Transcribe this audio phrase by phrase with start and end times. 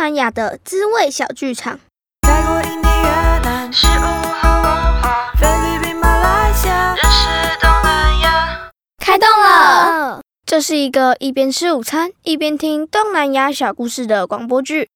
[0.00, 1.78] 南亚的滋味小剧场。
[2.22, 8.70] 泰国、印尼、越南，食物和文化，菲律宾、马来西亚，认识东南亚。
[8.96, 10.22] 开动了！
[10.46, 14.88] 这是一个一边吃午餐一边听东南亚小故事的广播剧。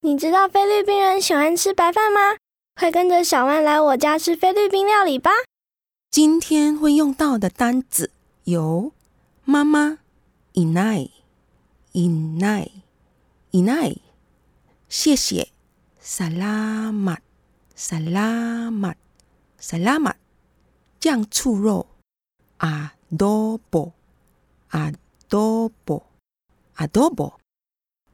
[0.00, 2.36] 你知道菲律宾人喜欢吃白饭吗？
[2.74, 5.30] 快跟着小万来我家吃菲律宾料理吧！
[6.10, 8.10] 今天会用到的单词
[8.42, 8.90] 有
[9.44, 9.98] 妈妈
[10.54, 11.10] inai
[11.92, 12.68] inai
[13.52, 13.98] inai，
[14.90, 15.46] 谢谢
[16.02, 17.22] salamat
[17.76, 18.96] salamat
[19.56, 20.16] salamat，
[20.98, 21.86] 酱醋肉
[22.58, 23.92] adobo
[24.70, 26.02] adobo
[26.74, 27.38] adobo，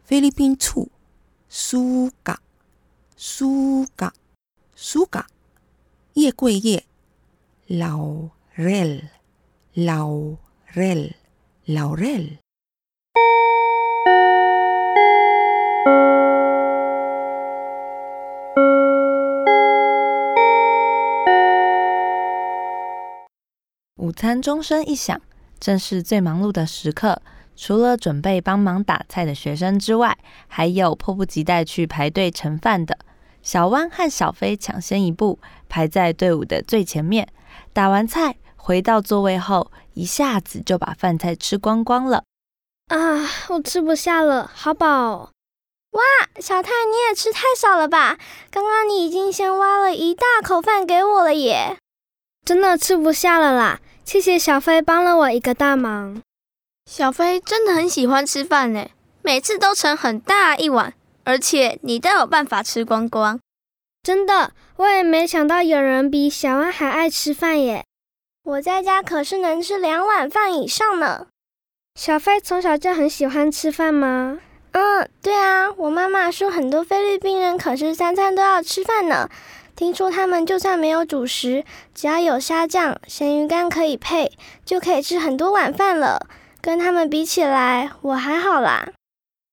[0.05, 0.91] 菲律宾醋
[1.49, 2.37] suka
[3.17, 4.13] suka
[4.77, 5.25] suka，
[6.13, 6.85] 叶桂叶
[7.69, 9.09] laurel
[24.07, 25.21] 午餐钟声一响，
[25.59, 27.21] 正是最忙碌的时刻。
[27.57, 32.97] 除了准备帮忙打菜的学生之外，还有迫不及待去排队盛饭的。
[33.43, 37.27] 小弯和小飞抢先一步，排在队伍的最前面。
[37.73, 42.23] 打完菜回到座位后，一下子就把饭菜吃光光了。
[42.87, 45.33] 啊，我吃不下了，好饱！
[45.91, 46.03] 哇，
[46.39, 48.17] 小泰你也吃太少了吧？
[48.53, 51.77] 刚刚你已经先挖了一大口饭给我了耶！
[52.45, 56.23] 真的吃不下了啦，谢谢小飞帮了我一个大忙。
[56.89, 58.87] 小飞真的很喜欢吃饭呢，
[59.21, 63.41] 每次都盛很大一碗，而且你都有办法吃光光。
[64.05, 67.85] 真的，我也没想到有人比小安还爱吃饭耶！
[68.45, 71.27] 我在家可是能吃两碗饭以上呢。
[71.97, 74.39] 小飞从小就很喜欢吃饭吗？
[74.71, 79.29] 嗯，对啊，我妈妈说很多菲律宾人可是三餐都要吃饭呢。
[79.77, 81.63] 听说他们就算没有主食，
[81.95, 84.33] 只要有虾酱、咸鱼干可以配，
[84.65, 86.27] 就可以吃很多碗饭了。
[86.63, 88.89] 跟他们比起来，我还好啦。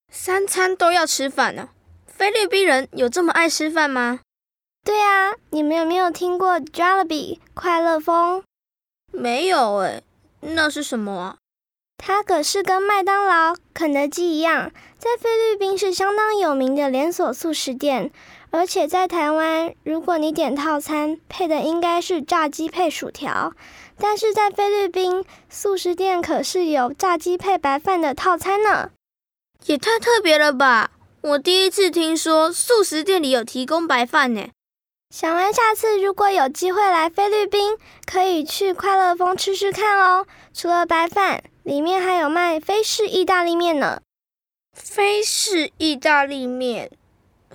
[0.09, 1.69] 三餐都要吃饭呢？
[2.07, 4.21] 菲律宾人有这么爱吃饭吗？
[4.85, 8.43] 对啊，你们有没有听过 Jollibee 快乐风？
[9.11, 10.03] 没有诶，
[10.39, 11.37] 那是什么啊？
[11.97, 18.11] 它可是跟麦当劳、肯德基一样，在菲律宾是相当有名的连锁速食店。
[18.55, 23.53] 而且在台湾，如果你点套餐，配的应该是炸鸡配薯条。
[23.97, 28.91] 但是在菲律宾，素食店可是有炸鸡配白饭的套餐呢，
[29.65, 30.91] 也太特别了吧！
[31.21, 34.49] 我第一次听说素食店里有提供白饭呢。
[35.09, 37.75] 小安下次如果有机会来菲律宾，
[38.05, 40.27] 可以去快乐风吃吃看哦。
[40.53, 44.01] 除了白饭，里面还有卖菲式意大利面呢。
[44.73, 46.91] 菲式意大利面。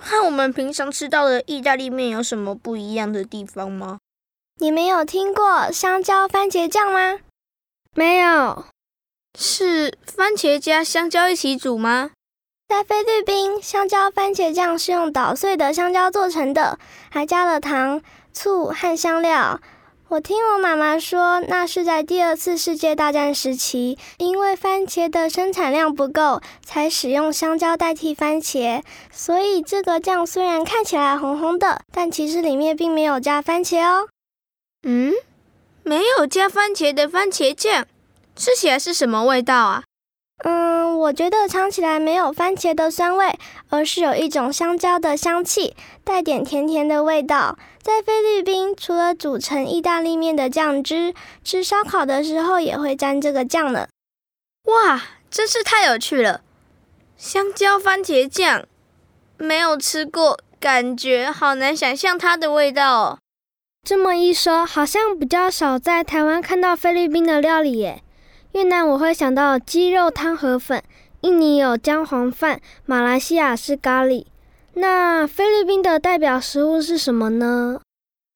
[0.01, 3.99] 和我们平常吃到的意大利面有什么不一样的地方吗？
[4.61, 7.21] 你没有听过香蕉番茄酱吗？
[7.95, 8.65] 没有，
[9.39, 12.11] 是番茄加香蕉一起煮吗？
[12.69, 16.79] 在菲律宾，香蕉番茄酱是用捣碎的香蕉做成的，
[17.11, 19.61] 还加了糖、醋和香料。
[20.11, 28.83] 我听我妈妈说，那是在第二次世界大战时期，因为番茄的生产量不够，才使用香蕉代替番茄。
[29.13, 34.09] 所以这个酱虽然看起来红红的，但其实里面并没有加番茄哦。
[34.83, 35.13] 嗯，
[35.83, 37.87] 没有加番茄的番茄酱，
[38.35, 39.85] 吃起来是什么味道啊？
[40.99, 43.39] 嗯，我觉得尝起来没有番茄的酸味，
[43.69, 47.57] 而是有一种香蕉的香气，带点甜甜的味道。
[47.81, 51.15] 在菲律宾，除了煮成意大利面的酱汁，
[51.45, 53.87] 吃烧烤的时候也会沾这个酱呢。
[54.65, 56.43] 哇，真是太有趣了！
[57.17, 58.65] 香蕉番茄酱，
[59.39, 63.19] 没有吃过，感觉好难想象它的味道哦。
[63.87, 68.03] 这么一说，好像比较少在台湾看到菲律宾的料理耶。
[68.53, 70.83] 越南我会想到鸡肉汤河粉，
[71.21, 74.25] 印尼有姜黄饭，马来西亚是咖喱。
[74.75, 77.81] 那菲律宾的代表食物是什么呢？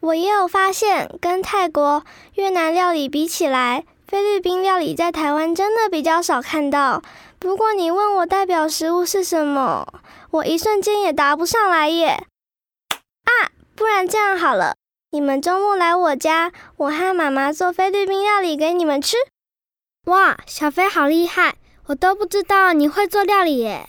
[0.00, 2.04] 我也有发现，跟泰国、
[2.34, 7.02] 越南料理比起来，菲律宾料理在台湾真的比较少看到。
[7.38, 9.86] 不过你问我代表食物是什么，
[10.30, 12.26] 我一瞬间也答不上来耶。
[13.24, 13.30] 啊，
[13.74, 14.74] 不然这样好了，
[15.10, 19.16] 你们周末来我家，我和妈妈做菲律宾料理给你们吃。
[20.06, 21.54] 哇，小飞好厉害！
[21.86, 23.88] 我都不知道你会做料理耶。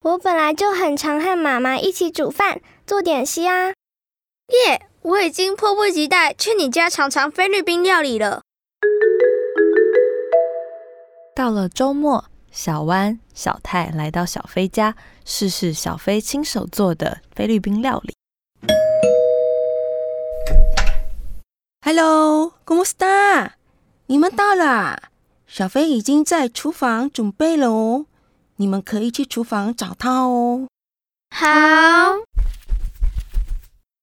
[0.00, 3.74] 我本来就很常和妈妈一起煮饭、做点心啊。
[4.48, 8.40] 耶，我已经迫不及待去你家尝尝菲律宾料理了。
[11.36, 14.96] 到了周末，小湾、小泰来到小飞家，
[15.26, 18.14] 试试小飞亲手做的菲律宾料理。
[21.84, 23.50] Hello，¿cómo está？
[24.06, 25.09] 你们到了，
[25.52, 28.06] 小飞已经在厨房准备了哦，
[28.54, 30.68] 你们可以去厨房找他哦。
[31.34, 31.44] 好。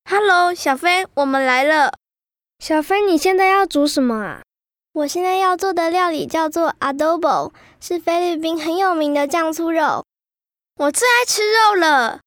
[0.09, 1.93] Hello，小飞，我们来了。
[2.59, 4.41] 小飞，你现在要煮什么啊？
[4.91, 10.03] 我现在要做的料理叫做 adobo，是菲律宾很有名的酱醋肉。
[10.75, 12.19] 我最爱吃肉了。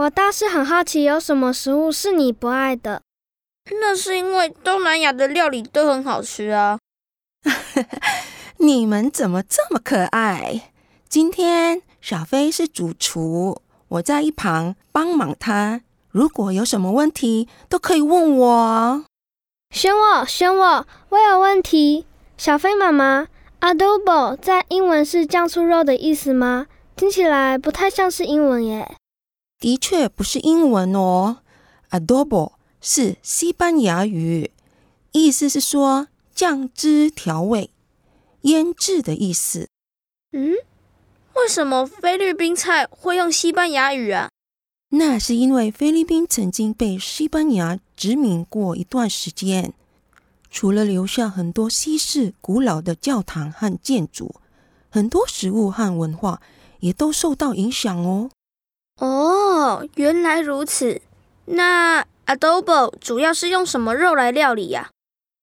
[0.00, 3.02] 我倒是很好奇，有什么食物是你不爱的？
[3.80, 6.76] 那是因为东南亚的料理都很好吃啊。
[8.60, 10.72] 你们怎么这么可爱？
[11.08, 15.82] 今天小飞是主厨，我在一旁帮忙他。
[16.10, 19.04] 如果有什么问题，都可以问我。
[19.70, 22.06] 选我，选我，我有问题。
[22.36, 23.28] 小飞妈妈
[23.60, 26.66] ，adobo 在英文是酱醋肉的意思吗？
[26.96, 28.96] 听起来不太像是英文耶。
[29.60, 31.38] 的确不是英文哦
[31.90, 34.50] ，adobo 是西班牙语，
[35.12, 37.70] 意思是说酱汁调味、
[38.48, 39.68] 腌制的意思。
[40.32, 40.54] 嗯，
[41.34, 44.28] 为什么菲律宾菜会用西班牙语啊？
[44.90, 49.72] 那是因为菲律宾曾经被西班牙殖民过一段时间，
[50.50, 54.34] 除了留下很多西式古老的教堂和建筑，
[54.90, 56.40] 很多食物和文化
[56.80, 58.30] 也都受到影响哦。
[58.96, 61.02] 哦，原来如此。
[61.44, 64.90] 那 adobo 主要是用什么肉来料理呀、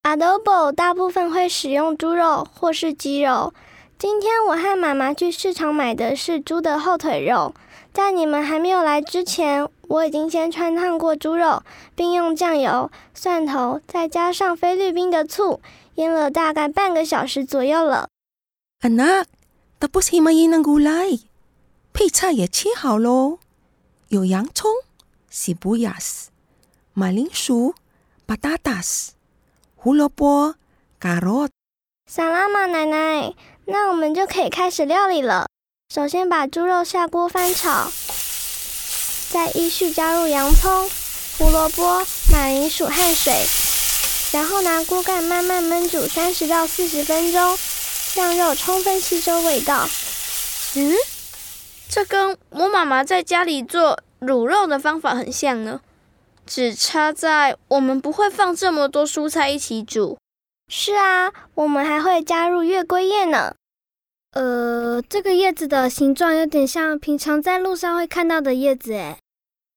[0.06, 3.52] adobo 大部分会使用猪肉或是鸡肉。
[3.98, 7.52] 今天我和妈妈去市场买的是猪的后腿肉。
[7.92, 11.64] 在你们还没有来之前，我已经先穿烫过猪肉，
[11.96, 15.60] 并用酱油、蒜头，再加上菲律宾的醋，
[15.96, 18.08] 腌了大概半个小时左右了。
[18.82, 19.24] Anak,
[19.80, 21.22] tapos himayin ng gulay.
[21.92, 23.38] 配菜也切好喽，
[24.06, 24.70] 有洋葱、
[25.32, 26.26] sibuyas、
[26.92, 27.74] 马铃薯、
[28.28, 29.08] patatas、
[29.86, 30.56] 胡萝卜、
[31.00, 31.50] carrot。
[32.10, 33.32] 萨拉玛奶奶，
[33.66, 35.46] 那我们就可以开始料理了。
[35.94, 37.88] 首先把猪肉下锅翻炒，
[39.30, 40.90] 再依序加入洋葱、
[41.38, 43.32] 胡萝卜、马铃薯和水，
[44.32, 47.56] 然后拿锅盖慢慢焖煮三十到四十分钟，
[48.16, 49.88] 让肉充分吸收味道。
[50.74, 50.92] 嗯，
[51.88, 55.80] 这跟我妈妈在家里做卤肉的方法很像呢，
[56.46, 60.16] 只差在我们不会放这么多蔬菜一起煮。
[60.68, 63.54] 是啊，我们还会加入月桂叶呢。
[64.32, 69.18] 呃，这个叶子的形状有点像平常在路上会看到的叶子，诶。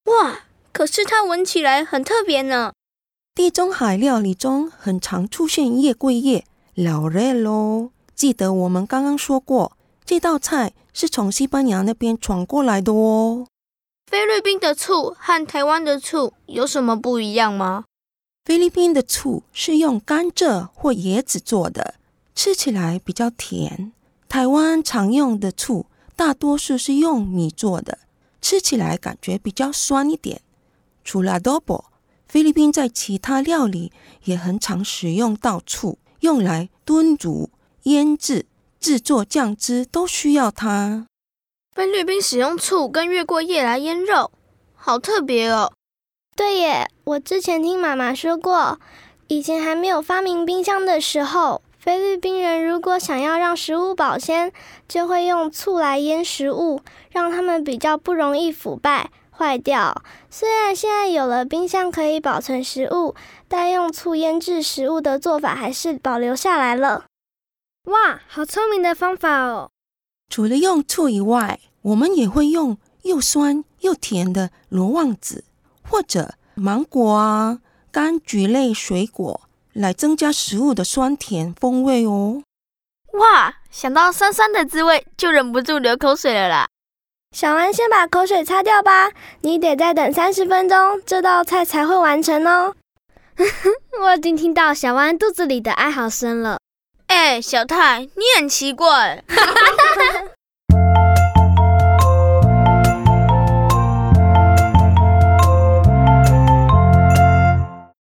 [0.06, 0.40] 哇，
[0.72, 2.74] 可是它闻起来很特别呢。
[3.36, 6.46] 地中海料理中很常出现月桂叶
[6.76, 7.92] 老热喽。
[8.14, 13.48] 记得我们刚刚说过，这道菜是从西班牙那边传过来的哦。
[14.10, 17.86] 菲律宾的醋和台湾的醋有什么不一样吗？
[18.44, 21.94] 菲律宾的醋是用甘蔗或椰子做的，
[22.34, 23.92] 吃起来比较甜。
[24.28, 25.86] 台湾常用的醋
[26.16, 28.00] 大多数是用米做的，
[28.42, 30.42] 吃起来感觉比较酸一点。
[31.04, 31.84] 除了 adobo，
[32.28, 33.92] 菲律宾在其他料理
[34.24, 37.52] 也很常使用到醋，用来炖煮、
[37.84, 38.48] 腌制、
[38.80, 41.06] 制作酱汁都需要它。
[41.76, 44.32] 菲律宾使用醋跟越过夜来腌肉，
[44.76, 45.72] 好特别哦。
[46.36, 48.80] 对耶，我之前听妈妈说过，
[49.28, 54.52] 以前还没有发明冰箱的时候，菲律宾人如果想要让食物保鲜，
[54.88, 60.02] 就会用醋来腌食物，让它们比较不容易腐败坏掉。
[60.30, 63.16] 虽然现在有了冰箱可以保存食物，
[63.48, 67.06] 但用醋腌制食物的做法还是保留下来了。
[67.86, 69.70] 哇，好聪明的方法哦！
[70.30, 75.44] 除了用醋以外，我们也会用又酸又甜的罗望子
[75.82, 77.60] 或者芒果啊、
[77.92, 79.42] 柑橘类水果
[79.74, 82.44] 来增加食物的酸甜风味哦。
[83.14, 86.68] 哇，想到酸酸的滋味，就忍不住流口水了啦。
[87.36, 92.76] 小安，先把口水擦掉吧，你得再等三十分钟，这道菜才会完成哦。
[94.02, 96.59] 我已经听到小安肚子里的哀嚎声了。
[97.42, 99.24] 小泰，你很奇怪。